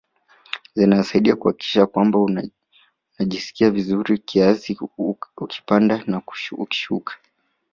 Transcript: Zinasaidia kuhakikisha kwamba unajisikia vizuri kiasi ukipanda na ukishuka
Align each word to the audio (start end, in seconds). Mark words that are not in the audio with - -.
Zinasaidia 0.75 1.35
kuhakikisha 1.35 1.85
kwamba 1.85 2.19
unajisikia 3.19 3.71
vizuri 3.71 4.17
kiasi 4.17 4.77
ukipanda 5.37 6.03
na 6.07 6.21
ukishuka 6.59 7.13